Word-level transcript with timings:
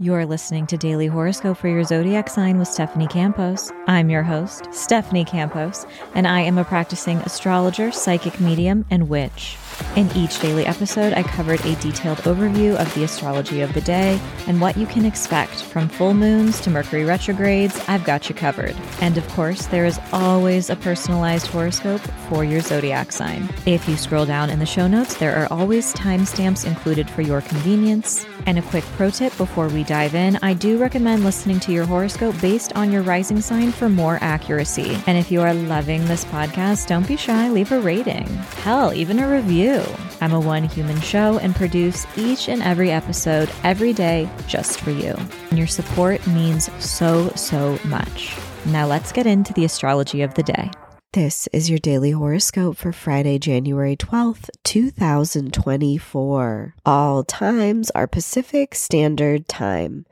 You're 0.00 0.26
listening 0.26 0.68
to 0.68 0.76
Daily 0.76 1.08
Horoscope 1.08 1.58
for 1.58 1.66
your 1.66 1.82
zodiac 1.82 2.28
sign 2.28 2.56
with 2.60 2.68
Stephanie 2.68 3.08
Campos. 3.08 3.72
I'm 3.88 4.10
your 4.10 4.22
host, 4.22 4.68
Stephanie 4.72 5.24
Campos, 5.24 5.86
and 6.14 6.24
I 6.24 6.38
am 6.42 6.56
a 6.56 6.62
practicing 6.64 7.16
astrologer, 7.22 7.90
psychic 7.90 8.38
medium, 8.38 8.84
and 8.92 9.08
witch. 9.08 9.56
In 9.96 10.10
each 10.16 10.40
daily 10.40 10.66
episode, 10.66 11.12
I 11.14 11.22
covered 11.22 11.64
a 11.64 11.74
detailed 11.76 12.18
overview 12.18 12.76
of 12.76 12.92
the 12.94 13.04
astrology 13.04 13.60
of 13.60 13.72
the 13.74 13.80
day 13.80 14.20
and 14.46 14.60
what 14.60 14.76
you 14.76 14.86
can 14.86 15.04
expect 15.04 15.62
from 15.62 15.88
full 15.88 16.14
moons 16.14 16.60
to 16.60 16.70
Mercury 16.70 17.04
retrogrades. 17.04 17.80
I've 17.88 18.04
got 18.04 18.28
you 18.28 18.34
covered. 18.34 18.76
And 19.00 19.16
of 19.18 19.26
course, 19.28 19.66
there 19.66 19.86
is 19.86 19.98
always 20.12 20.70
a 20.70 20.76
personalized 20.76 21.48
horoscope 21.48 22.00
for 22.28 22.44
your 22.44 22.60
zodiac 22.60 23.12
sign. 23.12 23.48
If 23.66 23.88
you 23.88 23.96
scroll 23.96 24.26
down 24.26 24.50
in 24.50 24.58
the 24.58 24.66
show 24.66 24.86
notes, 24.86 25.16
there 25.16 25.36
are 25.36 25.48
always 25.52 25.92
timestamps 25.94 26.66
included 26.66 27.08
for 27.10 27.22
your 27.22 27.40
convenience. 27.40 28.26
And 28.46 28.58
a 28.58 28.62
quick 28.62 28.84
pro 28.96 29.10
tip 29.10 29.36
before 29.36 29.68
we 29.68 29.84
dive 29.88 30.14
in 30.14 30.36
I 30.42 30.52
do 30.52 30.76
recommend 30.76 31.24
listening 31.24 31.58
to 31.60 31.72
your 31.72 31.86
horoscope 31.86 32.38
based 32.42 32.74
on 32.74 32.92
your 32.92 33.00
rising 33.00 33.40
sign 33.40 33.72
for 33.72 33.88
more 33.88 34.18
accuracy. 34.20 34.98
And 35.06 35.16
if 35.16 35.30
you 35.30 35.40
are 35.40 35.54
loving 35.54 36.04
this 36.04 36.26
podcast, 36.26 36.88
don't 36.88 37.08
be 37.08 37.16
shy, 37.16 37.48
leave 37.48 37.72
a 37.72 37.80
rating. 37.80 38.26
Hell, 38.62 38.92
even 38.92 39.18
a 39.18 39.26
review. 39.26 39.82
I'm 40.20 40.34
a 40.34 40.40
one 40.40 40.64
human 40.64 41.00
show 41.00 41.38
and 41.38 41.56
produce 41.56 42.06
each 42.18 42.50
and 42.50 42.62
every 42.62 42.90
episode 42.90 43.50
every 43.64 43.94
day 43.94 44.28
just 44.46 44.78
for 44.80 44.90
you. 44.90 45.16
And 45.48 45.58
your 45.58 45.66
support 45.66 46.24
means 46.26 46.70
so, 46.84 47.30
so 47.30 47.78
much. 47.84 48.36
Now 48.66 48.86
let's 48.86 49.10
get 49.10 49.26
into 49.26 49.54
the 49.54 49.64
astrology 49.64 50.20
of 50.20 50.34
the 50.34 50.42
day. 50.42 50.70
This 51.14 51.48
is 51.54 51.70
your 51.70 51.78
daily 51.78 52.10
horoscope 52.10 52.76
for 52.76 52.92
Friday, 52.92 53.38
January 53.38 53.96
12th, 53.96 54.50
2024. 54.64 56.74
All 56.84 57.24
times 57.24 57.90
are 57.92 58.06
Pacific 58.06 58.74
Standard 58.74 59.48
Time. 59.48 60.04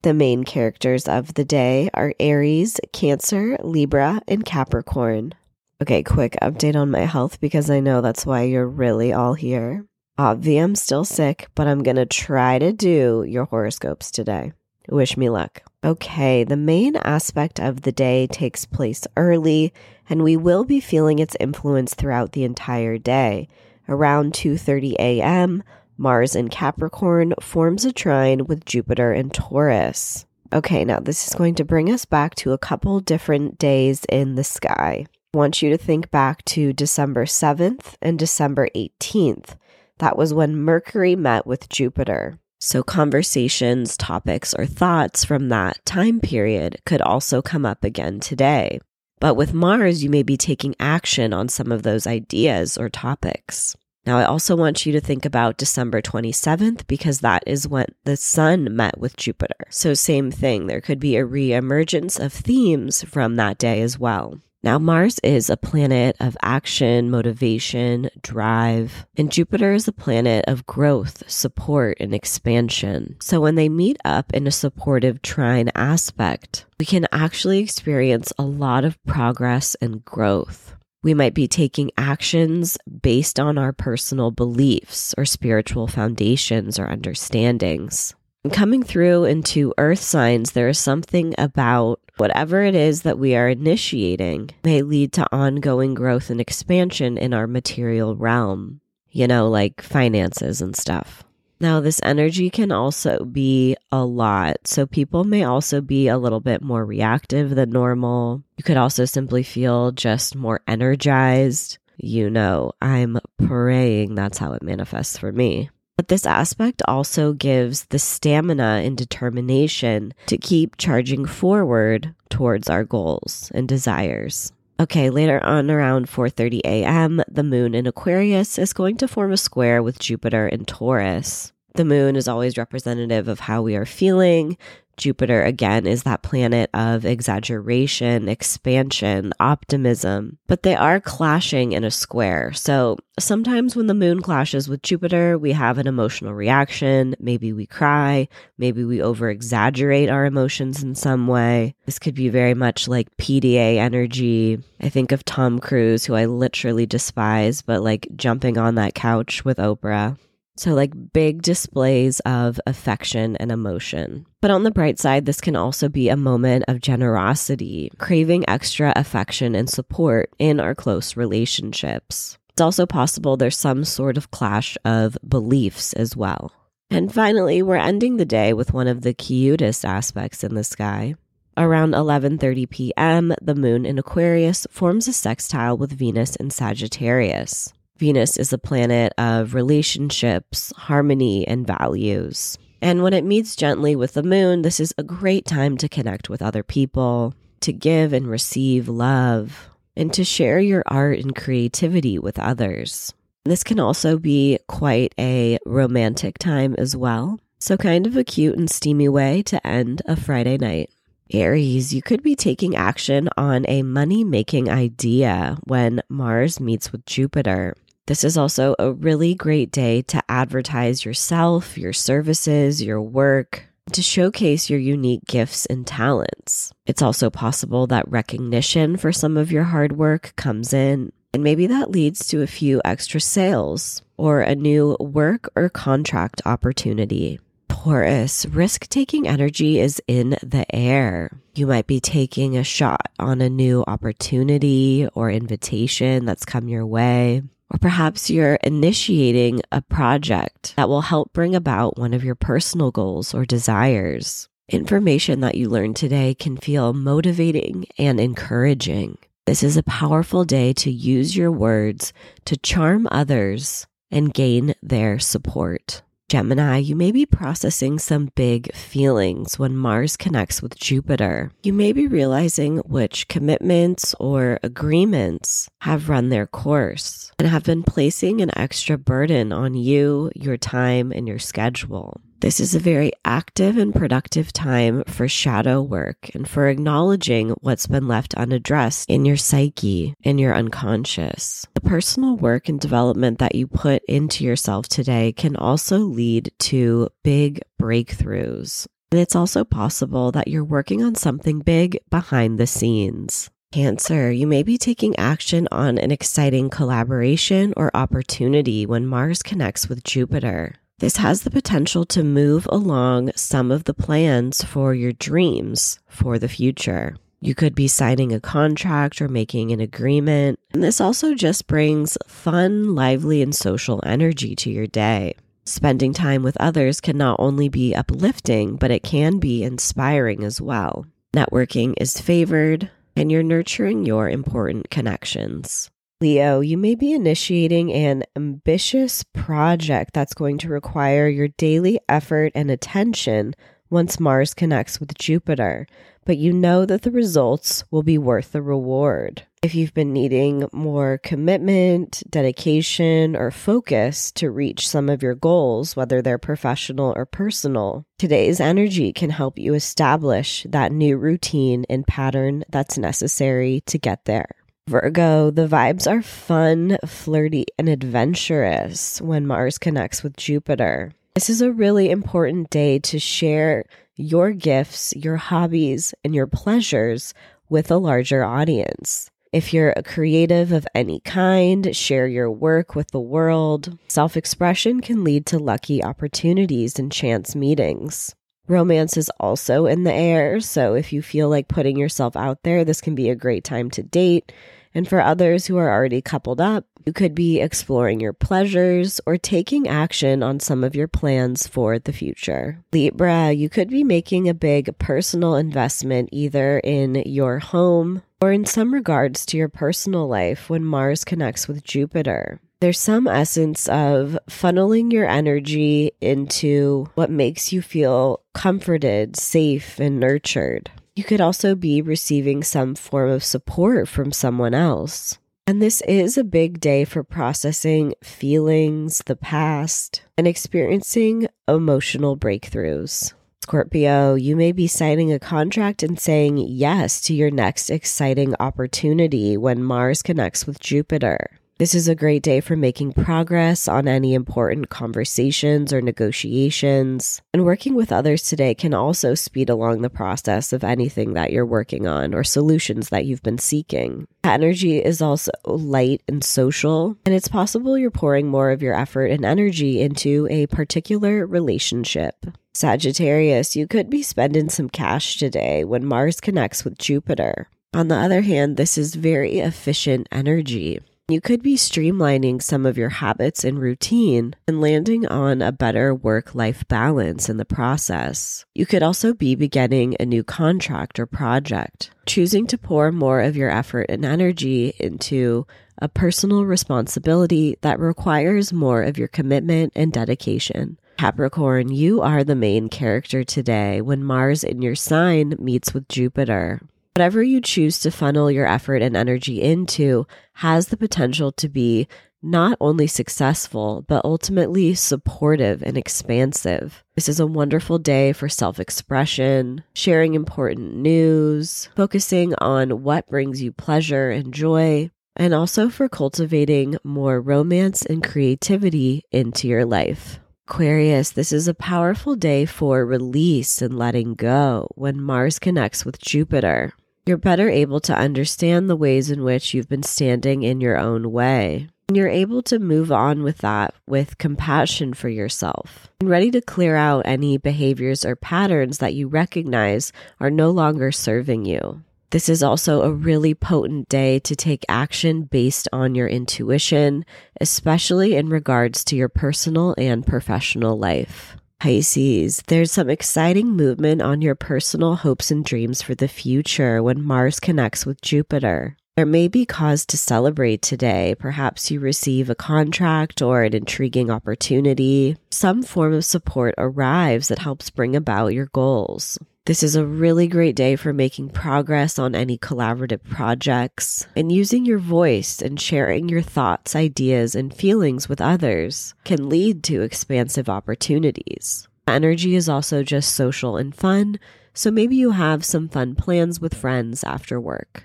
The 0.00 0.14
main 0.14 0.44
characters 0.44 1.06
of 1.06 1.34
the 1.34 1.44
day 1.44 1.90
are 1.92 2.14
Aries, 2.18 2.80
Cancer, 2.94 3.58
Libra, 3.62 4.22
and 4.26 4.42
Capricorn. 4.42 5.34
Okay, 5.82 6.02
quick 6.02 6.34
update 6.40 6.76
on 6.76 6.90
my 6.90 7.00
health 7.00 7.42
because 7.42 7.68
I 7.68 7.80
know 7.80 8.00
that's 8.00 8.24
why 8.24 8.44
you're 8.44 8.66
really 8.66 9.12
all 9.12 9.34
here. 9.34 9.84
Obvi, 10.18 10.64
I'm 10.64 10.76
still 10.76 11.04
sick, 11.04 11.48
but 11.54 11.68
I'm 11.68 11.82
gonna 11.82 12.06
try 12.06 12.58
to 12.58 12.72
do 12.72 13.22
your 13.28 13.44
horoscopes 13.44 14.10
today. 14.10 14.54
Wish 14.88 15.16
me 15.16 15.28
luck. 15.28 15.62
Okay, 15.84 16.44
the 16.44 16.56
main 16.56 16.96
aspect 16.96 17.60
of 17.60 17.82
the 17.82 17.92
day 17.92 18.26
takes 18.26 18.64
place 18.64 19.06
early, 19.16 19.72
and 20.08 20.22
we 20.22 20.36
will 20.36 20.64
be 20.64 20.80
feeling 20.80 21.18
its 21.18 21.36
influence 21.38 21.94
throughout 21.94 22.32
the 22.32 22.44
entire 22.44 22.98
day. 22.98 23.48
Around 23.88 24.32
2:30 24.32 24.94
a.m., 24.98 25.62
Mars 25.96 26.34
in 26.34 26.48
Capricorn 26.48 27.34
forms 27.40 27.84
a 27.84 27.92
trine 27.92 28.46
with 28.46 28.64
Jupiter 28.64 29.12
in 29.12 29.30
Taurus. 29.30 30.26
Okay, 30.52 30.84
now 30.84 31.00
this 31.00 31.26
is 31.28 31.34
going 31.34 31.54
to 31.56 31.64
bring 31.64 31.92
us 31.92 32.04
back 32.04 32.34
to 32.36 32.52
a 32.52 32.58
couple 32.58 33.00
different 33.00 33.58
days 33.58 34.04
in 34.08 34.34
the 34.34 34.44
sky 34.44 35.06
I 35.34 35.36
want 35.36 35.60
you 35.60 35.68
to 35.68 35.76
think 35.76 36.10
back 36.10 36.42
to 36.46 36.72
December 36.72 37.26
7th 37.26 37.96
and 38.00 38.18
December 38.18 38.70
18th. 38.74 39.56
That 39.98 40.16
was 40.16 40.32
when 40.32 40.56
Mercury 40.56 41.16
met 41.16 41.46
with 41.46 41.68
Jupiter. 41.68 42.38
So, 42.60 42.82
conversations, 42.82 43.96
topics, 43.96 44.52
or 44.52 44.66
thoughts 44.66 45.24
from 45.24 45.48
that 45.48 45.84
time 45.84 46.20
period 46.20 46.78
could 46.84 47.00
also 47.00 47.40
come 47.40 47.64
up 47.64 47.84
again 47.84 48.18
today. 48.18 48.80
But 49.20 49.34
with 49.34 49.54
Mars, 49.54 50.02
you 50.02 50.10
may 50.10 50.24
be 50.24 50.36
taking 50.36 50.74
action 50.80 51.32
on 51.32 51.48
some 51.48 51.70
of 51.70 51.84
those 51.84 52.06
ideas 52.06 52.76
or 52.76 52.88
topics. 52.88 53.76
Now, 54.06 54.18
I 54.18 54.24
also 54.24 54.56
want 54.56 54.86
you 54.86 54.92
to 54.92 55.00
think 55.00 55.24
about 55.24 55.58
December 55.58 56.00
27th 56.00 56.86
because 56.86 57.20
that 57.20 57.44
is 57.46 57.68
when 57.68 57.86
the 58.04 58.16
sun 58.16 58.74
met 58.74 58.98
with 58.98 59.16
Jupiter. 59.16 59.66
So, 59.70 59.94
same 59.94 60.30
thing, 60.30 60.66
there 60.66 60.80
could 60.80 60.98
be 60.98 61.16
a 61.16 61.26
reemergence 61.26 62.18
of 62.18 62.32
themes 62.32 63.02
from 63.04 63.36
that 63.36 63.58
day 63.58 63.82
as 63.82 63.98
well. 63.98 64.40
Now, 64.62 64.78
Mars 64.78 65.20
is 65.22 65.50
a 65.50 65.56
planet 65.56 66.16
of 66.18 66.36
action, 66.42 67.10
motivation, 67.10 68.10
drive, 68.22 69.06
and 69.16 69.30
Jupiter 69.30 69.72
is 69.72 69.86
a 69.86 69.92
planet 69.92 70.44
of 70.48 70.66
growth, 70.66 71.22
support, 71.30 71.96
and 72.00 72.12
expansion. 72.12 73.16
So, 73.20 73.40
when 73.40 73.54
they 73.54 73.68
meet 73.68 73.98
up 74.04 74.34
in 74.34 74.48
a 74.48 74.52
supportive 74.52 75.22
trine 75.22 75.70
aspect, 75.76 76.66
we 76.80 76.86
can 76.86 77.06
actually 77.12 77.60
experience 77.60 78.32
a 78.36 78.42
lot 78.42 78.84
of 78.84 79.02
progress 79.04 79.76
and 79.80 80.04
growth. 80.04 80.74
We 81.04 81.14
might 81.14 81.34
be 81.34 81.46
taking 81.46 81.92
actions 81.96 82.76
based 83.00 83.38
on 83.38 83.58
our 83.58 83.72
personal 83.72 84.32
beliefs 84.32 85.14
or 85.16 85.24
spiritual 85.24 85.86
foundations 85.86 86.80
or 86.80 86.88
understandings. 86.88 88.16
Coming 88.52 88.82
through 88.82 89.24
into 89.24 89.74
earth 89.78 90.00
signs, 90.00 90.52
there 90.52 90.68
is 90.68 90.78
something 90.78 91.34
about 91.38 92.00
whatever 92.16 92.62
it 92.62 92.74
is 92.74 93.02
that 93.02 93.18
we 93.18 93.34
are 93.36 93.48
initiating 93.48 94.50
may 94.64 94.82
lead 94.82 95.12
to 95.14 95.26
ongoing 95.32 95.94
growth 95.94 96.30
and 96.30 96.40
expansion 96.40 97.16
in 97.16 97.32
our 97.32 97.46
material 97.46 98.16
realm, 98.16 98.80
you 99.10 99.26
know, 99.26 99.48
like 99.48 99.80
finances 99.80 100.60
and 100.60 100.76
stuff. 100.76 101.24
Now, 101.60 101.80
this 101.80 102.00
energy 102.04 102.50
can 102.50 102.70
also 102.70 103.24
be 103.24 103.76
a 103.90 104.04
lot. 104.04 104.66
So, 104.66 104.86
people 104.86 105.24
may 105.24 105.42
also 105.42 105.80
be 105.80 106.06
a 106.08 106.18
little 106.18 106.40
bit 106.40 106.62
more 106.62 106.84
reactive 106.84 107.54
than 107.54 107.70
normal. 107.70 108.42
You 108.56 108.64
could 108.64 108.76
also 108.76 109.04
simply 109.04 109.42
feel 109.42 109.90
just 109.90 110.36
more 110.36 110.60
energized. 110.68 111.78
You 111.96 112.30
know, 112.30 112.72
I'm 112.80 113.18
praying 113.44 114.14
that's 114.14 114.38
how 114.38 114.52
it 114.52 114.62
manifests 114.62 115.18
for 115.18 115.32
me. 115.32 115.70
But 115.98 116.06
this 116.06 116.26
aspect 116.26 116.80
also 116.86 117.32
gives 117.32 117.86
the 117.86 117.98
stamina 117.98 118.82
and 118.84 118.96
determination 118.96 120.14
to 120.26 120.38
keep 120.38 120.76
charging 120.76 121.24
forward 121.24 122.14
towards 122.30 122.70
our 122.70 122.84
goals 122.84 123.50
and 123.52 123.66
desires. 123.66 124.52
Okay, 124.78 125.10
later 125.10 125.42
on 125.44 125.72
around 125.72 126.06
4:30 126.06 126.60
a.m., 126.64 127.20
the 127.28 127.42
moon 127.42 127.74
in 127.74 127.88
Aquarius 127.88 128.58
is 128.58 128.72
going 128.72 128.96
to 128.98 129.08
form 129.08 129.32
a 129.32 129.36
square 129.36 129.82
with 129.82 129.98
Jupiter 129.98 130.46
in 130.46 130.64
Taurus. 130.66 131.52
The 131.74 131.84
moon 131.84 132.14
is 132.14 132.28
always 132.28 132.56
representative 132.56 133.26
of 133.26 133.40
how 133.40 133.62
we 133.62 133.74
are 133.74 133.84
feeling, 133.84 134.56
Jupiter, 134.98 135.42
again, 135.42 135.86
is 135.86 136.02
that 136.02 136.22
planet 136.22 136.68
of 136.74 137.04
exaggeration, 137.04 138.28
expansion, 138.28 139.32
optimism, 139.40 140.38
but 140.46 140.62
they 140.62 140.74
are 140.74 141.00
clashing 141.00 141.72
in 141.72 141.84
a 141.84 141.90
square. 141.90 142.52
So 142.52 142.98
sometimes 143.18 143.74
when 143.74 143.86
the 143.86 143.94
moon 143.94 144.20
clashes 144.20 144.68
with 144.68 144.82
Jupiter, 144.82 145.38
we 145.38 145.52
have 145.52 145.78
an 145.78 145.86
emotional 145.86 146.34
reaction. 146.34 147.14
Maybe 147.18 147.52
we 147.52 147.66
cry. 147.66 148.28
Maybe 148.58 148.84
we 148.84 149.00
over 149.00 149.30
exaggerate 149.30 150.10
our 150.10 150.26
emotions 150.26 150.82
in 150.82 150.94
some 150.94 151.26
way. 151.26 151.74
This 151.86 151.98
could 151.98 152.14
be 152.14 152.28
very 152.28 152.54
much 152.54 152.88
like 152.88 153.16
PDA 153.16 153.76
energy. 153.76 154.58
I 154.80 154.88
think 154.88 155.12
of 155.12 155.24
Tom 155.24 155.58
Cruise, 155.58 156.04
who 156.04 156.14
I 156.14 156.26
literally 156.26 156.86
despise, 156.86 157.62
but 157.62 157.82
like 157.82 158.08
jumping 158.16 158.58
on 158.58 158.74
that 158.74 158.94
couch 158.94 159.44
with 159.44 159.58
Oprah. 159.58 160.18
So, 160.58 160.74
like 160.74 161.12
big 161.12 161.42
displays 161.42 162.18
of 162.26 162.60
affection 162.66 163.36
and 163.36 163.52
emotion. 163.52 164.26
But 164.40 164.50
on 164.50 164.64
the 164.64 164.72
bright 164.72 164.98
side, 164.98 165.24
this 165.24 165.40
can 165.40 165.54
also 165.54 165.88
be 165.88 166.08
a 166.08 166.16
moment 166.16 166.64
of 166.66 166.80
generosity, 166.80 167.92
craving 167.98 168.44
extra 168.48 168.92
affection 168.96 169.54
and 169.54 169.70
support 169.70 170.30
in 170.40 170.58
our 170.58 170.74
close 170.74 171.16
relationships. 171.16 172.38
It's 172.50 172.60
also 172.60 172.86
possible 172.86 173.36
there's 173.36 173.56
some 173.56 173.84
sort 173.84 174.16
of 174.16 174.32
clash 174.32 174.76
of 174.84 175.16
beliefs 175.28 175.92
as 175.92 176.16
well. 176.16 176.52
And 176.90 177.14
finally, 177.14 177.62
we're 177.62 177.76
ending 177.76 178.16
the 178.16 178.24
day 178.24 178.52
with 178.52 178.74
one 178.74 178.88
of 178.88 179.02
the 179.02 179.14
cutest 179.14 179.84
aspects 179.84 180.42
in 180.42 180.56
the 180.56 180.64
sky. 180.64 181.14
Around 181.56 181.92
11:30 181.92 182.68
p.m., 182.68 183.32
the 183.40 183.54
moon 183.54 183.86
in 183.86 183.96
Aquarius 183.96 184.66
forms 184.72 185.06
a 185.06 185.12
sextile 185.12 185.78
with 185.78 185.92
Venus 185.92 186.34
in 186.34 186.50
Sagittarius. 186.50 187.72
Venus 187.98 188.36
is 188.36 188.52
a 188.52 188.58
planet 188.58 189.12
of 189.18 189.54
relationships, 189.54 190.72
harmony, 190.76 191.46
and 191.48 191.66
values. 191.66 192.56
And 192.80 193.02
when 193.02 193.12
it 193.12 193.24
meets 193.24 193.56
gently 193.56 193.96
with 193.96 194.14
the 194.14 194.22
moon, 194.22 194.62
this 194.62 194.78
is 194.78 194.94
a 194.96 195.02
great 195.02 195.44
time 195.44 195.76
to 195.78 195.88
connect 195.88 196.30
with 196.30 196.40
other 196.40 196.62
people, 196.62 197.34
to 197.60 197.72
give 197.72 198.12
and 198.12 198.28
receive 198.28 198.88
love, 198.88 199.68
and 199.96 200.12
to 200.14 200.22
share 200.22 200.60
your 200.60 200.84
art 200.86 201.18
and 201.18 201.34
creativity 201.34 202.20
with 202.20 202.38
others. 202.38 203.12
This 203.44 203.64
can 203.64 203.80
also 203.80 204.16
be 204.16 204.60
quite 204.68 205.12
a 205.18 205.58
romantic 205.66 206.38
time 206.38 206.76
as 206.78 206.94
well. 206.94 207.40
So, 207.58 207.76
kind 207.76 208.06
of 208.06 208.16
a 208.16 208.22
cute 208.22 208.56
and 208.56 208.70
steamy 208.70 209.08
way 209.08 209.42
to 209.42 209.66
end 209.66 210.02
a 210.06 210.14
Friday 210.14 210.56
night. 210.56 210.90
Aries, 211.32 211.92
you 211.92 212.00
could 212.00 212.22
be 212.22 212.36
taking 212.36 212.76
action 212.76 213.28
on 213.36 213.64
a 213.66 213.82
money 213.82 214.22
making 214.22 214.70
idea 214.70 215.58
when 215.64 216.00
Mars 216.08 216.60
meets 216.60 216.92
with 216.92 217.04
Jupiter. 217.04 217.74
This 218.08 218.24
is 218.24 218.38
also 218.38 218.74
a 218.78 218.90
really 218.90 219.34
great 219.34 219.70
day 219.70 220.00
to 220.00 220.22
advertise 220.30 221.04
yourself, 221.04 221.76
your 221.76 221.92
services, 221.92 222.82
your 222.82 223.02
work, 223.02 223.68
to 223.92 224.00
showcase 224.00 224.70
your 224.70 224.78
unique 224.78 225.26
gifts 225.26 225.66
and 225.66 225.86
talents. 225.86 226.72
It's 226.86 227.02
also 227.02 227.28
possible 227.28 227.86
that 227.88 228.08
recognition 228.08 228.96
for 228.96 229.12
some 229.12 229.36
of 229.36 229.52
your 229.52 229.64
hard 229.64 229.92
work 229.92 230.32
comes 230.36 230.72
in, 230.72 231.12
and 231.34 231.44
maybe 231.44 231.66
that 231.66 231.90
leads 231.90 232.26
to 232.28 232.40
a 232.40 232.46
few 232.46 232.80
extra 232.82 233.20
sales 233.20 234.00
or 234.16 234.40
a 234.40 234.54
new 234.54 234.96
work 234.98 235.50
or 235.54 235.68
contract 235.68 236.40
opportunity. 236.46 237.38
Taurus, 237.68 238.46
risk 238.46 238.88
taking 238.88 239.28
energy 239.28 239.80
is 239.80 240.00
in 240.08 240.30
the 240.42 240.64
air. 240.74 241.30
You 241.54 241.66
might 241.66 241.86
be 241.86 242.00
taking 242.00 242.56
a 242.56 242.64
shot 242.64 243.10
on 243.18 243.42
a 243.42 243.50
new 243.50 243.84
opportunity 243.86 245.06
or 245.12 245.30
invitation 245.30 246.24
that's 246.24 246.46
come 246.46 246.68
your 246.68 246.86
way. 246.86 247.42
Or 247.70 247.78
perhaps 247.78 248.30
you're 248.30 248.54
initiating 248.56 249.60
a 249.70 249.82
project 249.82 250.74
that 250.76 250.88
will 250.88 251.02
help 251.02 251.32
bring 251.32 251.54
about 251.54 251.98
one 251.98 252.14
of 252.14 252.24
your 252.24 252.34
personal 252.34 252.90
goals 252.90 253.34
or 253.34 253.44
desires. 253.44 254.48
Information 254.70 255.40
that 255.40 255.54
you 255.54 255.68
learn 255.68 255.94
today 255.94 256.34
can 256.34 256.56
feel 256.56 256.92
motivating 256.92 257.86
and 257.98 258.18
encouraging. 258.20 259.18
This 259.46 259.62
is 259.62 259.76
a 259.76 259.82
powerful 259.82 260.44
day 260.44 260.72
to 260.74 260.90
use 260.90 261.36
your 261.36 261.50
words 261.50 262.12
to 262.44 262.56
charm 262.56 263.08
others 263.10 263.86
and 264.10 264.32
gain 264.34 264.74
their 264.82 265.18
support. 265.18 266.02
Gemini, 266.28 266.76
you 266.76 266.94
may 266.94 267.10
be 267.10 267.24
processing 267.24 267.98
some 267.98 268.28
big 268.34 268.74
feelings 268.74 269.58
when 269.58 269.74
Mars 269.74 270.14
connects 270.18 270.60
with 270.60 270.78
Jupiter. 270.78 271.50
You 271.62 271.72
may 271.72 271.94
be 271.94 272.06
realizing 272.06 272.78
which 272.78 273.28
commitments 273.28 274.14
or 274.20 274.58
agreements 274.62 275.70
have 275.80 276.10
run 276.10 276.28
their 276.28 276.46
course 276.46 277.32
and 277.38 277.48
have 277.48 277.64
been 277.64 277.82
placing 277.82 278.42
an 278.42 278.50
extra 278.58 278.98
burden 278.98 279.52
on 279.52 279.72
you, 279.72 280.30
your 280.34 280.58
time, 280.58 281.12
and 281.12 281.26
your 281.26 281.38
schedule. 281.38 282.20
This 282.40 282.60
is 282.60 282.72
a 282.72 282.78
very 282.78 283.10
active 283.24 283.76
and 283.76 283.92
productive 283.92 284.52
time 284.52 285.02
for 285.08 285.26
shadow 285.26 285.82
work 285.82 286.30
and 286.34 286.48
for 286.48 286.68
acknowledging 286.68 287.50
what's 287.62 287.88
been 287.88 288.06
left 288.06 288.32
unaddressed 288.34 289.10
in 289.10 289.24
your 289.24 289.36
psyche, 289.36 290.14
in 290.22 290.38
your 290.38 290.54
unconscious. 290.54 291.66
The 291.74 291.80
personal 291.80 292.36
work 292.36 292.68
and 292.68 292.78
development 292.78 293.40
that 293.40 293.56
you 293.56 293.66
put 293.66 294.04
into 294.04 294.44
yourself 294.44 294.86
today 294.86 295.32
can 295.32 295.56
also 295.56 295.98
lead 295.98 296.52
to 296.60 297.08
big 297.24 297.60
breakthroughs. 297.80 298.86
And 299.10 299.20
it's 299.20 299.34
also 299.34 299.64
possible 299.64 300.30
that 300.30 300.46
you're 300.46 300.64
working 300.64 301.02
on 301.02 301.16
something 301.16 301.58
big 301.58 301.98
behind 302.08 302.56
the 302.56 302.68
scenes. 302.68 303.50
Cancer, 303.72 304.30
you 304.30 304.46
may 304.46 304.62
be 304.62 304.78
taking 304.78 305.18
action 305.18 305.66
on 305.72 305.98
an 305.98 306.12
exciting 306.12 306.70
collaboration 306.70 307.74
or 307.76 307.90
opportunity 307.94 308.86
when 308.86 309.06
Mars 309.06 309.42
connects 309.42 309.88
with 309.88 310.04
Jupiter. 310.04 310.76
This 310.98 311.18
has 311.18 311.42
the 311.42 311.50
potential 311.50 312.04
to 312.06 312.24
move 312.24 312.66
along 312.72 313.30
some 313.36 313.70
of 313.70 313.84
the 313.84 313.94
plans 313.94 314.64
for 314.64 314.94
your 314.94 315.12
dreams 315.12 316.00
for 316.08 316.40
the 316.40 316.48
future. 316.48 317.16
You 317.40 317.54
could 317.54 317.76
be 317.76 317.86
signing 317.86 318.32
a 318.32 318.40
contract 318.40 319.22
or 319.22 319.28
making 319.28 319.70
an 319.70 319.78
agreement. 319.78 320.58
And 320.72 320.82
this 320.82 321.00
also 321.00 321.34
just 321.34 321.68
brings 321.68 322.18
fun, 322.26 322.96
lively, 322.96 323.42
and 323.42 323.54
social 323.54 324.02
energy 324.04 324.56
to 324.56 324.70
your 324.70 324.88
day. 324.88 325.36
Spending 325.64 326.12
time 326.14 326.42
with 326.42 326.56
others 326.58 327.00
can 327.00 327.16
not 327.16 327.36
only 327.38 327.68
be 327.68 327.94
uplifting, 327.94 328.74
but 328.74 328.90
it 328.90 329.04
can 329.04 329.38
be 329.38 329.62
inspiring 329.62 330.42
as 330.42 330.60
well. 330.60 331.06
Networking 331.32 331.94
is 331.98 332.20
favored, 332.20 332.90
and 333.14 333.30
you're 333.30 333.44
nurturing 333.44 334.04
your 334.04 334.28
important 334.28 334.90
connections. 334.90 335.90
Leo, 336.20 336.58
you 336.58 336.76
may 336.76 336.96
be 336.96 337.12
initiating 337.12 337.92
an 337.92 338.24
ambitious 338.34 339.22
project 339.22 340.12
that's 340.12 340.34
going 340.34 340.58
to 340.58 340.68
require 340.68 341.28
your 341.28 341.46
daily 341.46 342.00
effort 342.08 342.50
and 342.56 342.72
attention 342.72 343.54
once 343.88 344.18
Mars 344.18 344.52
connects 344.52 344.98
with 344.98 345.16
Jupiter, 345.16 345.86
but 346.24 346.36
you 346.36 346.52
know 346.52 346.84
that 346.84 347.02
the 347.02 347.12
results 347.12 347.84
will 347.92 348.02
be 348.02 348.18
worth 348.18 348.50
the 348.50 348.60
reward. 348.60 349.44
If 349.62 349.76
you've 349.76 349.94
been 349.94 350.12
needing 350.12 350.68
more 350.72 351.18
commitment, 351.22 352.24
dedication, 352.28 353.36
or 353.36 353.52
focus 353.52 354.32
to 354.32 354.50
reach 354.50 354.88
some 354.88 355.08
of 355.08 355.22
your 355.22 355.36
goals, 355.36 355.94
whether 355.94 356.20
they're 356.20 356.36
professional 356.36 357.12
or 357.14 357.26
personal, 357.26 358.04
today's 358.18 358.58
energy 358.58 359.12
can 359.12 359.30
help 359.30 359.56
you 359.56 359.74
establish 359.74 360.66
that 360.68 360.90
new 360.90 361.16
routine 361.16 361.86
and 361.88 362.08
pattern 362.08 362.64
that's 362.68 362.98
necessary 362.98 363.82
to 363.86 363.98
get 363.98 364.24
there. 364.24 364.48
Virgo, 364.88 365.50
the 365.50 365.68
vibes 365.68 366.10
are 366.10 366.22
fun, 366.22 366.96
flirty, 367.04 367.66
and 367.78 367.90
adventurous 367.90 369.20
when 369.20 369.46
Mars 369.46 369.76
connects 369.76 370.22
with 370.22 370.34
Jupiter. 370.38 371.12
This 371.34 371.50
is 371.50 371.60
a 371.60 371.70
really 371.70 372.10
important 372.10 372.70
day 372.70 372.98
to 373.00 373.18
share 373.18 373.84
your 374.16 374.52
gifts, 374.52 375.12
your 375.14 375.36
hobbies, 375.36 376.14
and 376.24 376.34
your 376.34 376.46
pleasures 376.46 377.34
with 377.68 377.90
a 377.90 377.98
larger 377.98 378.42
audience. 378.42 379.30
If 379.52 379.74
you're 379.74 379.92
a 379.94 380.02
creative 380.02 380.72
of 380.72 380.88
any 380.94 381.20
kind, 381.20 381.94
share 381.94 382.26
your 382.26 382.50
work 382.50 382.94
with 382.94 383.10
the 383.10 383.20
world. 383.20 383.98
Self 384.08 384.38
expression 384.38 385.02
can 385.02 385.22
lead 385.22 385.44
to 385.46 385.58
lucky 385.58 386.02
opportunities 386.02 386.98
and 386.98 387.12
chance 387.12 387.54
meetings. 387.54 388.34
Romance 388.66 389.16
is 389.18 389.30
also 389.38 389.86
in 389.86 390.04
the 390.04 390.12
air, 390.12 390.60
so 390.60 390.94
if 390.94 391.12
you 391.12 391.22
feel 391.22 391.48
like 391.48 391.68
putting 391.68 391.98
yourself 391.98 392.36
out 392.36 392.62
there, 392.62 392.84
this 392.84 393.00
can 393.00 393.14
be 393.14 393.28
a 393.28 393.34
great 393.34 393.64
time 393.64 393.90
to 393.90 394.02
date. 394.02 394.52
And 394.98 395.06
for 395.06 395.20
others 395.20 395.64
who 395.64 395.76
are 395.76 395.92
already 395.92 396.20
coupled 396.20 396.60
up, 396.60 396.84
you 397.06 397.12
could 397.12 397.32
be 397.32 397.60
exploring 397.60 398.18
your 398.18 398.32
pleasures 398.32 399.20
or 399.26 399.36
taking 399.38 399.86
action 399.86 400.42
on 400.42 400.58
some 400.58 400.82
of 400.82 400.96
your 400.96 401.06
plans 401.06 401.68
for 401.68 402.00
the 402.00 402.12
future. 402.12 402.80
Libra, 402.92 403.52
you 403.52 403.68
could 403.68 403.90
be 403.90 404.02
making 404.02 404.48
a 404.48 404.54
big 404.54 404.98
personal 404.98 405.54
investment 405.54 406.30
either 406.32 406.80
in 406.80 407.22
your 407.26 407.60
home 407.60 408.22
or 408.40 408.50
in 408.50 408.66
some 408.66 408.92
regards 408.92 409.46
to 409.46 409.56
your 409.56 409.68
personal 409.68 410.26
life 410.26 410.68
when 410.68 410.84
Mars 410.84 411.24
connects 411.24 411.68
with 411.68 411.84
Jupiter. 411.84 412.60
There's 412.80 412.98
some 412.98 413.28
essence 413.28 413.88
of 413.88 414.36
funneling 414.50 415.12
your 415.12 415.28
energy 415.28 416.10
into 416.20 417.08
what 417.14 417.30
makes 417.30 417.72
you 417.72 417.82
feel 417.82 418.40
comforted, 418.52 419.36
safe, 419.36 420.00
and 420.00 420.18
nurtured. 420.18 420.90
You 421.18 421.24
could 421.24 421.40
also 421.40 421.74
be 421.74 422.00
receiving 422.00 422.62
some 422.62 422.94
form 422.94 423.28
of 423.28 423.42
support 423.42 424.06
from 424.06 424.30
someone 424.30 424.72
else. 424.72 425.36
And 425.66 425.82
this 425.82 426.00
is 426.02 426.38
a 426.38 426.44
big 426.44 426.78
day 426.78 427.04
for 427.04 427.24
processing 427.24 428.14
feelings, 428.22 429.20
the 429.26 429.34
past, 429.34 430.22
and 430.36 430.46
experiencing 430.46 431.48
emotional 431.66 432.36
breakthroughs. 432.36 433.32
Scorpio, 433.64 434.36
you 434.36 434.54
may 434.54 434.70
be 434.70 434.86
signing 434.86 435.32
a 435.32 435.40
contract 435.40 436.04
and 436.04 436.20
saying 436.20 436.58
yes 436.58 437.20
to 437.22 437.34
your 437.34 437.50
next 437.50 437.90
exciting 437.90 438.54
opportunity 438.60 439.56
when 439.56 439.82
Mars 439.82 440.22
connects 440.22 440.68
with 440.68 440.78
Jupiter. 440.78 441.58
This 441.78 441.94
is 441.94 442.08
a 442.08 442.16
great 442.16 442.42
day 442.42 442.58
for 442.58 442.74
making 442.74 443.12
progress 443.12 443.86
on 443.86 444.08
any 444.08 444.34
important 444.34 444.88
conversations 444.88 445.92
or 445.92 446.00
negotiations. 446.00 447.40
And 447.54 447.64
working 447.64 447.94
with 447.94 448.10
others 448.10 448.42
today 448.42 448.74
can 448.74 448.92
also 448.92 449.36
speed 449.36 449.70
along 449.70 450.02
the 450.02 450.10
process 450.10 450.72
of 450.72 450.82
anything 450.82 451.34
that 451.34 451.52
you're 451.52 451.64
working 451.64 452.08
on 452.08 452.34
or 452.34 452.42
solutions 452.42 453.10
that 453.10 453.26
you've 453.26 453.44
been 453.44 453.58
seeking. 453.58 454.26
Energy 454.42 454.98
is 454.98 455.22
also 455.22 455.52
light 455.66 456.20
and 456.26 456.42
social, 456.42 457.16
and 457.24 457.32
it's 457.32 457.46
possible 457.46 457.96
you're 457.96 458.10
pouring 458.10 458.48
more 458.48 458.72
of 458.72 458.82
your 458.82 458.98
effort 458.98 459.26
and 459.26 459.44
energy 459.44 460.00
into 460.00 460.48
a 460.50 460.66
particular 460.66 461.46
relationship. 461.46 462.44
Sagittarius, 462.74 463.76
you 463.76 463.86
could 463.86 464.10
be 464.10 464.24
spending 464.24 464.68
some 464.68 464.88
cash 464.88 465.36
today 465.36 465.84
when 465.84 466.04
Mars 466.04 466.40
connects 466.40 466.84
with 466.84 466.98
Jupiter. 466.98 467.68
On 467.94 468.08
the 468.08 468.16
other 468.16 468.40
hand, 468.40 468.76
this 468.76 468.98
is 468.98 469.14
very 469.14 469.60
efficient 469.60 470.28
energy. 470.32 471.00
You 471.30 471.42
could 471.42 471.62
be 471.62 471.74
streamlining 471.74 472.62
some 472.62 472.86
of 472.86 472.96
your 472.96 473.10
habits 473.10 473.62
and 473.62 473.78
routine 473.78 474.56
and 474.66 474.80
landing 474.80 475.26
on 475.26 475.60
a 475.60 475.70
better 475.70 476.14
work 476.14 476.54
life 476.54 476.88
balance 476.88 477.50
in 477.50 477.58
the 477.58 477.66
process. 477.66 478.64
You 478.74 478.86
could 478.86 479.02
also 479.02 479.34
be 479.34 479.54
beginning 479.54 480.16
a 480.18 480.24
new 480.24 480.42
contract 480.42 481.18
or 481.18 481.26
project, 481.26 482.10
choosing 482.24 482.66
to 482.68 482.78
pour 482.78 483.12
more 483.12 483.42
of 483.42 483.58
your 483.58 483.68
effort 483.68 484.06
and 484.08 484.24
energy 484.24 484.94
into 484.98 485.66
a 485.98 486.08
personal 486.08 486.64
responsibility 486.64 487.76
that 487.82 488.00
requires 488.00 488.72
more 488.72 489.02
of 489.02 489.18
your 489.18 489.28
commitment 489.28 489.92
and 489.94 490.10
dedication. 490.10 490.98
Capricorn, 491.18 491.90
you 491.90 492.22
are 492.22 492.42
the 492.42 492.54
main 492.54 492.88
character 492.88 493.44
today 493.44 494.00
when 494.00 494.24
Mars 494.24 494.64
in 494.64 494.80
your 494.80 494.94
sign 494.94 495.56
meets 495.58 495.92
with 495.92 496.08
Jupiter. 496.08 496.80
Whatever 497.18 497.42
you 497.42 497.60
choose 497.60 497.98
to 497.98 498.12
funnel 498.12 498.48
your 498.48 498.68
effort 498.68 499.02
and 499.02 499.16
energy 499.16 499.60
into 499.60 500.24
has 500.52 500.86
the 500.86 500.96
potential 500.96 501.50
to 501.50 501.68
be 501.68 502.06
not 502.44 502.78
only 502.80 503.08
successful, 503.08 504.04
but 504.06 504.24
ultimately 504.24 504.94
supportive 504.94 505.82
and 505.82 505.98
expansive. 505.98 507.02
This 507.16 507.28
is 507.28 507.40
a 507.40 507.46
wonderful 507.48 507.98
day 507.98 508.32
for 508.32 508.48
self 508.48 508.78
expression, 508.78 509.82
sharing 509.94 510.34
important 510.34 510.94
news, 510.94 511.88
focusing 511.96 512.54
on 512.58 513.02
what 513.02 513.26
brings 513.26 513.60
you 513.60 513.72
pleasure 513.72 514.30
and 514.30 514.54
joy, 514.54 515.10
and 515.34 515.52
also 515.52 515.88
for 515.88 516.08
cultivating 516.08 516.98
more 517.02 517.40
romance 517.40 518.06
and 518.06 518.22
creativity 518.22 519.24
into 519.32 519.66
your 519.66 519.84
life. 519.84 520.38
Aquarius, 520.68 521.30
this 521.30 521.50
is 521.50 521.66
a 521.66 521.74
powerful 521.74 522.36
day 522.36 522.64
for 522.64 523.04
release 523.04 523.82
and 523.82 523.98
letting 523.98 524.34
go 524.34 524.86
when 524.94 525.20
Mars 525.20 525.58
connects 525.58 526.04
with 526.04 526.20
Jupiter 526.20 526.92
you're 527.28 527.36
better 527.36 527.68
able 527.68 528.00
to 528.00 528.16
understand 528.16 528.88
the 528.88 528.96
ways 528.96 529.30
in 529.30 529.44
which 529.44 529.74
you've 529.74 529.88
been 529.88 530.02
standing 530.02 530.62
in 530.62 530.80
your 530.80 530.96
own 530.96 531.30
way. 531.30 531.88
And 532.08 532.16
you're 532.16 532.28
able 532.28 532.62
to 532.62 532.78
move 532.78 533.12
on 533.12 533.42
with 533.42 533.58
that 533.58 533.92
with 534.06 534.38
compassion 534.38 535.12
for 535.12 535.28
yourself 535.28 536.08
and 536.20 536.30
ready 536.30 536.50
to 536.52 536.62
clear 536.62 536.96
out 536.96 537.26
any 537.26 537.58
behaviors 537.58 538.24
or 538.24 538.34
patterns 538.34 538.98
that 538.98 539.12
you 539.12 539.28
recognize 539.28 540.10
are 540.40 540.50
no 540.50 540.70
longer 540.70 541.12
serving 541.12 541.66
you. 541.66 542.02
This 542.30 542.48
is 542.48 542.62
also 542.62 543.02
a 543.02 543.12
really 543.12 543.54
potent 543.54 544.08
day 544.08 544.38
to 544.40 544.56
take 544.56 544.84
action 544.88 545.42
based 545.42 545.86
on 545.92 546.14
your 546.14 546.28
intuition, 546.28 547.24
especially 547.60 548.36
in 548.36 548.48
regards 548.48 549.04
to 549.04 549.16
your 549.16 549.28
personal 549.28 549.94
and 549.98 550.26
professional 550.26 550.98
life. 550.98 551.56
Pisces, 551.80 552.60
there's 552.66 552.90
some 552.90 553.08
exciting 553.08 553.68
movement 553.68 554.20
on 554.20 554.42
your 554.42 554.56
personal 554.56 555.14
hopes 555.14 555.52
and 555.52 555.64
dreams 555.64 556.02
for 556.02 556.12
the 556.12 556.26
future 556.26 557.00
when 557.04 557.22
Mars 557.22 557.60
connects 557.60 558.04
with 558.04 558.20
Jupiter. 558.20 558.96
There 559.16 559.24
may 559.24 559.46
be 559.46 559.64
cause 559.64 560.04
to 560.06 560.16
celebrate 560.16 560.82
today. 560.82 561.36
Perhaps 561.38 561.90
you 561.90 562.00
receive 562.00 562.50
a 562.50 562.56
contract 562.56 563.42
or 563.42 563.62
an 563.62 563.74
intriguing 563.74 564.28
opportunity. 564.28 565.36
Some 565.50 565.84
form 565.84 566.14
of 566.14 566.24
support 566.24 566.74
arrives 566.78 567.46
that 567.46 567.60
helps 567.60 567.90
bring 567.90 568.16
about 568.16 568.54
your 568.54 568.66
goals. 568.66 569.38
This 569.68 569.82
is 569.82 569.96
a 569.96 570.06
really 570.06 570.48
great 570.48 570.74
day 570.74 570.96
for 570.96 571.12
making 571.12 571.50
progress 571.50 572.18
on 572.18 572.34
any 572.34 572.56
collaborative 572.56 573.22
projects 573.28 574.26
and 574.34 574.50
using 574.50 574.86
your 574.86 574.98
voice 574.98 575.60
and 575.60 575.78
sharing 575.78 576.30
your 576.30 576.40
thoughts, 576.40 576.96
ideas, 576.96 577.54
and 577.54 577.74
feelings 577.74 578.30
with 578.30 578.40
others 578.40 579.12
can 579.24 579.50
lead 579.50 579.82
to 579.82 580.00
expansive 580.00 580.70
opportunities. 580.70 581.86
Energy 582.06 582.54
is 582.56 582.70
also 582.70 583.02
just 583.02 583.34
social 583.34 583.76
and 583.76 583.94
fun, 583.94 584.40
so 584.72 584.90
maybe 584.90 585.16
you 585.16 585.32
have 585.32 585.66
some 585.66 585.86
fun 585.86 586.14
plans 586.14 586.62
with 586.62 586.72
friends 586.72 587.22
after 587.22 587.60
work. 587.60 588.04